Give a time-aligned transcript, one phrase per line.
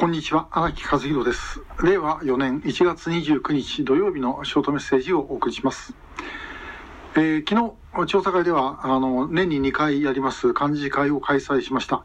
[0.00, 1.60] こんにちは荒木和弘です。
[1.82, 5.92] 令和4年1月29日土曜日のショートメッセージをお送りします、
[7.16, 12.04] えー、昨日調査会ではあの年に2回やります幹事会を開催しました、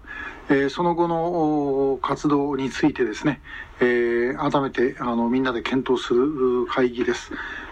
[0.50, 3.42] えー、その後の活動についてですね、
[3.80, 7.32] えー、改めてあのみんなで検討する会議です、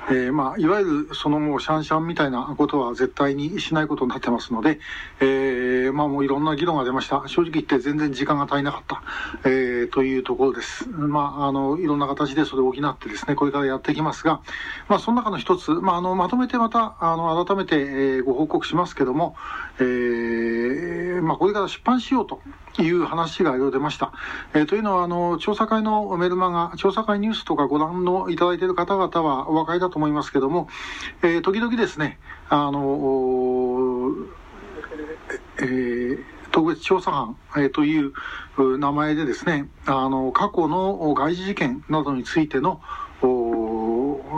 [0.09, 4.79] えー、まあ、いわゆるそのもうシャンシャンみたいなことは絶対にしないことになってますので、
[5.19, 7.23] えー、まあもういろんな議論が出ました。
[7.27, 9.03] 正直言って全然時間が足りなかった、
[9.43, 10.89] えー、というところです。
[10.89, 14.41] まあ、あの、いろんな形でそれを補ってですね、これからやっていきますが、
[14.87, 19.35] まあその中の一つ、まああの、まとめてまた、あの、改めて、えー、ご報告しますけども、
[19.79, 22.41] えー、まあこれから出版しようと
[22.81, 24.11] いう話がいろいろ出ました。
[24.53, 30.67] えー、というのは、あの、調査会のメルマガ、調査会ニュースとかご覧のいただいている方々はお分かりだと思いますけども、
[31.21, 32.17] えー、時々ですね、
[32.49, 34.11] あの、
[35.59, 38.13] えー、特別調査班、えー、という
[38.77, 42.81] 名前でですね、あの、過去の外事事件などについての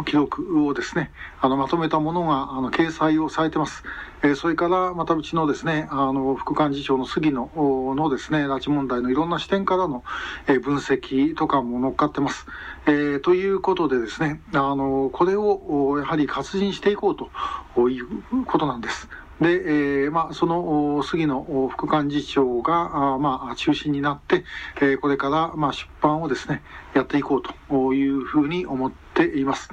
[0.04, 3.84] 記録をですね、あの、まとめたものが、あの、掲載をされてます。
[4.24, 10.04] えー、それから、またうちのですね、あの、副幹事長の杉野のですね、拉致問題のいろんな視点からの、
[10.48, 12.48] えー、分析とかも乗っかってます。
[12.88, 18.08] えー、ということでですね、あの、これを、やはり活人していこうという
[18.46, 19.08] ことなんです。
[19.44, 24.46] で、えー、まあ、その杉野副幹事長が、あまあ、中心になって、
[24.78, 26.64] えー、これから、まあ、出版をですね、
[26.96, 29.70] やっていこうというふうに思っています。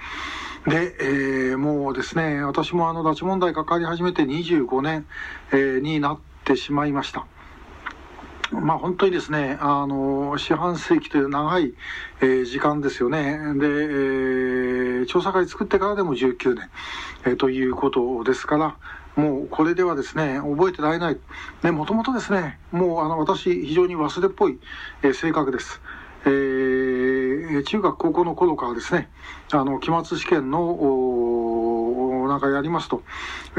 [0.66, 5.06] で、えー、もうですね、私もあの、拉致問題関わり始めて25年、
[5.52, 7.26] えー、になってしまいました。
[8.52, 11.72] まあ本当にですね、あの、四半世紀という長い、
[12.20, 13.20] えー、時間ですよね。
[13.54, 16.68] で、えー、調査会作ってからでも19年、
[17.24, 18.76] えー、ということですから、
[19.20, 21.18] もうこれではですね、覚えてられない。
[21.62, 24.58] ね、もともとですね、もうあの私、非常に忘れっぽい、
[25.02, 25.82] えー、性格です。
[26.24, 29.10] えー、中学高校の頃からですね、
[29.52, 33.02] あの、期末試験の、なんかやりますと、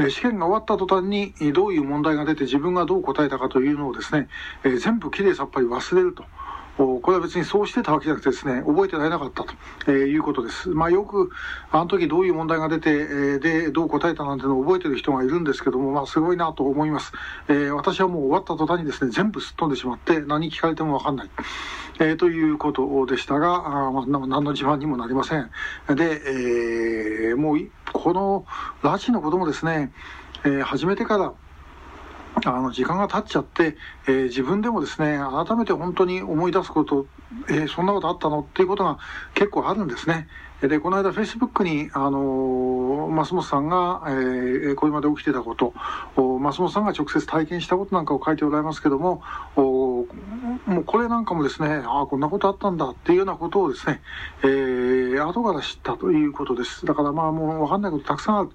[0.00, 4.28] えー、試験が終わった途端にどういう問題が出て自分がどう答えたかというのをですね、
[4.64, 6.24] えー、全部きれいさっぱり忘れると。
[6.76, 9.52] これは別にそうしてたわけじゃなくてですね、覚えてられなかったと、
[9.86, 10.70] えー、いうことです。
[10.70, 11.30] まあよく、
[11.70, 17.12] あの時どういう問題が出て、えー、で、どう答えたなんてのを覚えてる人がいるんですけども、まあすごいなと思います。
[17.48, 21.30] えー、私はもう終わった途端にですね、全部すっ飛んでしまって、何聞かれてもわかんない。
[21.98, 25.50] えー、ということでしたが、あまあ、何の自慢にもなりません。
[25.94, 26.22] で、
[27.30, 27.58] えー、もう、
[27.92, 28.46] この
[28.82, 29.92] 拉致のこともですね、
[30.44, 31.34] えー、始めてから、
[32.44, 33.76] あの時間が経っちゃって、
[34.06, 37.06] えー、自分でもですね改めて本当に思い出すこと、
[37.48, 38.98] えー、そんなことあったのっていうことが
[39.34, 40.28] 結構あるんですね。
[40.68, 45.74] でこの間、フェイスブックに、あの松本さんが、えー、これまで起きてたこと、
[46.38, 49.22] 松本さんが直接体験したことなんかを書いておられますけども、
[50.66, 54.00] もうこれなんかもですね、ああ、こんなことあったんだっていうようなことをですね、
[54.42, 56.86] えー、後から知ったということです。
[56.86, 58.50] だからまあもうわかんないことたくさんある。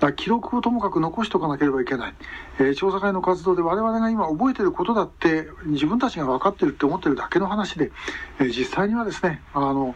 [0.00, 2.14] だ記録をともかく残しておかなければいけない。
[2.58, 7.92] えー、調査会の活動で我々が今覚えてることだって自分たちが分かってるって思ってるだけの話で、
[8.40, 9.94] えー、実際にはですね、あの、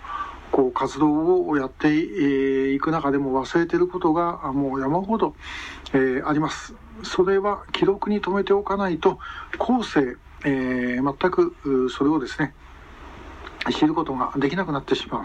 [0.51, 1.95] こう活動をやって
[2.75, 5.35] いく中でも忘れてることがもう山ほど、
[5.93, 6.75] えー、あります。
[7.03, 9.19] それは記録に留めておかないと
[9.59, 11.55] 後世、えー、全く
[11.91, 12.55] それをですね
[13.73, 15.25] 知ることができなくなってしまう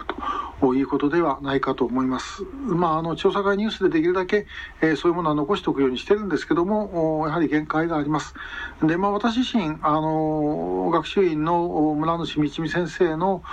[0.60, 2.44] ということではないかと思います。
[2.44, 4.48] まあ、あの、調査会ニュースでできるだけ、
[4.82, 8.34] えー、そういうものは残しておくようにしてるんですけども、やはり限界があります。
[8.82, 13.44] で、まあ、私自身、あの、学習院の村主道美先生の、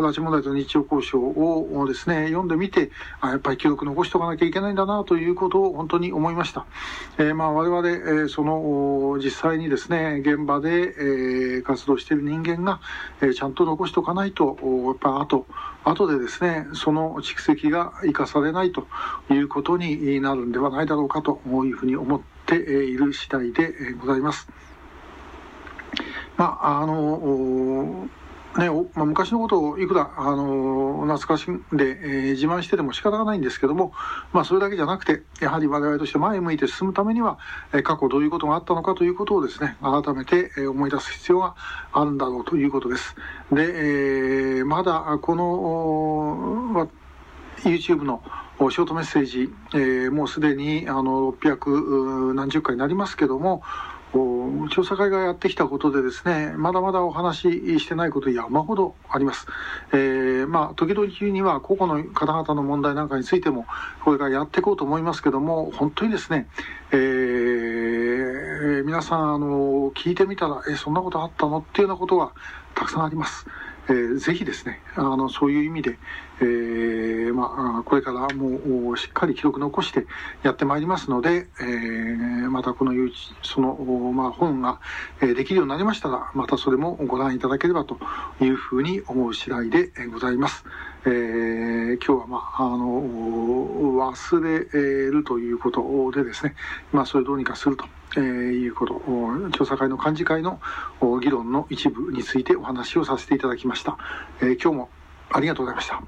[0.00, 2.90] 拉致問題と日朝交渉をですね、読んでみて、
[3.20, 6.66] あやっぱり記録残しておかなきゃいけないんだなということを本当に思いました。
[7.18, 12.80] えー、まあ我々、え、その、実際にですね、現場で、え、活動している人間が、
[13.20, 15.46] え、ちゃんと残しておかないと、やっぱ後、
[15.84, 18.86] 後でですね、その蓄積が生かされないと
[19.30, 24.48] いうことになるんではないだろうかというふうに思っている次第でございます。
[26.36, 28.08] まあ、あの、
[28.58, 33.92] ねまあ、昔のことをいくら、あの懐かしんで、えー、自慢してても仕方がないんですけども、
[34.32, 37.38] まあ、それだけじゃなくて、やはり我々として前向いて進むためには、
[37.72, 41.54] えー、過去どういうことがあったのかということをですね、改めて、えー、思い出す必要が
[41.92, 43.16] あるんだろうということです。
[43.50, 43.62] で、
[44.58, 46.88] えー、まだこの、
[47.64, 48.22] YouTube の
[48.58, 53.62] ショートメッセージ、えー、もうすでにあの600何十回になりますけども、
[54.70, 59.46] 調査会がやってきたことでですね、まだまだお話ししてないこと山ほどあります。
[59.92, 63.66] えー、まあ、時々には個々の方々の問題なんかについても、
[64.04, 66.46] これからやっていこうと思いますけども、本当にですね、
[66.90, 71.58] えー、皆さん、あの聞いてみたら、えそんなことあったの？
[71.58, 72.32] っていうようなことが
[72.74, 73.46] たくさんあります。
[73.88, 75.98] えー、ぜひですね、あの、そういう意味で、
[76.40, 80.06] えー、まあ、これからもしっかり記録残して
[80.42, 82.92] やってまいりますので、えー、またこの、
[83.42, 83.74] その、
[84.14, 84.80] まあ、本が
[85.20, 87.98] できるようになりましたら、またそれもご覧いただければと
[88.40, 90.64] いうふうに思う次第でございます。
[91.04, 96.54] えー、今日は、まあ、あの、忘れるということでですね、
[96.92, 97.86] まあ、それをどうにかすると。
[98.14, 99.00] えー、いうこと、
[99.52, 100.60] 調査会の幹事会の
[101.22, 103.96] 議論の一部についてお話をさせていただきました。
[104.40, 104.90] えー、今日も
[105.30, 106.00] ありがとうございました。